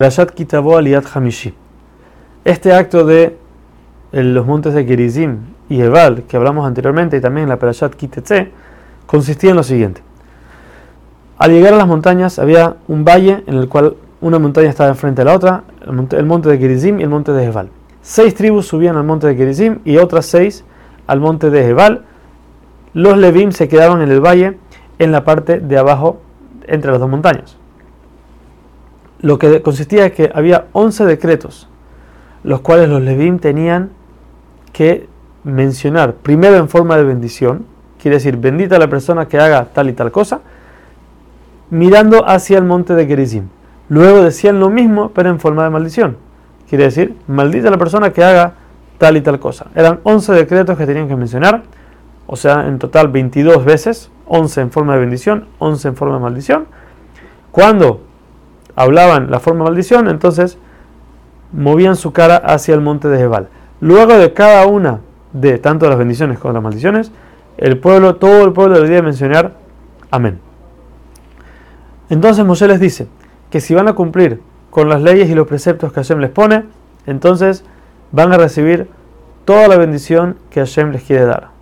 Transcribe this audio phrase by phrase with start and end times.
[0.00, 1.52] Rayat Kitabo Aliyat Hamishi.
[2.44, 3.36] Este acto de
[4.12, 8.52] los montes de Gerizim y Ebal, que hablamos anteriormente, y también en la Perashat Kitetse,
[9.06, 10.00] consistía en lo siguiente.
[11.36, 15.22] Al llegar a las montañas había un valle en el cual una montaña estaba enfrente
[15.22, 17.68] de la otra, el monte, de Gerizim y el monte de Ebal.
[18.00, 20.64] Seis tribus subían al monte de Gerizim y otras seis
[21.08, 22.04] al monte de Ebal.
[22.94, 24.58] Los Levim se quedaban en el valle
[25.00, 26.20] en la parte de abajo
[26.68, 27.57] entre las dos montañas
[29.20, 31.68] lo que consistía en que había 11 decretos,
[32.44, 33.90] los cuales los Levim tenían
[34.72, 35.08] que
[35.44, 37.66] mencionar primero en forma de bendición,
[38.00, 40.40] quiere decir, bendita la persona que haga tal y tal cosa,
[41.70, 43.48] mirando hacia el monte de Gerizim.
[43.88, 46.16] Luego decían lo mismo, pero en forma de maldición.
[46.68, 48.52] Quiere decir, maldita la persona que haga
[48.98, 49.66] tal y tal cosa.
[49.74, 51.62] Eran 11 decretos que tenían que mencionar,
[52.26, 56.20] o sea, en total 22 veces, 11 en forma de bendición, 11 en forma de
[56.20, 56.66] maldición.
[57.50, 58.02] Cuando
[58.78, 60.56] hablaban la forma maldición, entonces
[61.52, 63.48] movían su cara hacia el monte de Jebal.
[63.80, 65.00] Luego de cada una
[65.32, 67.10] de tanto las bendiciones como las maldiciones,
[67.56, 69.54] el pueblo, todo el pueblo debería mencionar
[70.12, 70.38] amén.
[72.08, 73.08] Entonces Moshe les dice
[73.50, 76.62] que si van a cumplir con las leyes y los preceptos que Hashem les pone,
[77.06, 77.64] entonces
[78.12, 78.88] van a recibir
[79.44, 81.57] toda la bendición que Hashem les quiere dar.